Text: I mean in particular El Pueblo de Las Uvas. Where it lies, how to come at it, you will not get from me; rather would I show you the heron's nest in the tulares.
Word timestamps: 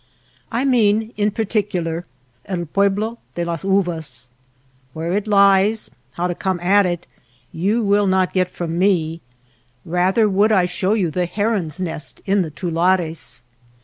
I 0.51 0.65
mean 0.65 1.13
in 1.15 1.29
particular 1.29 2.05
El 2.47 2.65
Pueblo 2.65 3.19
de 3.35 3.45
Las 3.45 3.63
Uvas. 3.63 4.29
Where 4.93 5.13
it 5.13 5.27
lies, 5.27 5.91
how 6.15 6.25
to 6.25 6.33
come 6.33 6.59
at 6.59 6.87
it, 6.87 7.05
you 7.51 7.83
will 7.83 8.07
not 8.07 8.33
get 8.33 8.49
from 8.49 8.79
me; 8.79 9.21
rather 9.85 10.27
would 10.27 10.51
I 10.51 10.65
show 10.65 10.93
you 10.95 11.11
the 11.11 11.27
heron's 11.27 11.79
nest 11.79 12.19
in 12.25 12.41
the 12.41 12.49
tulares. 12.49 13.43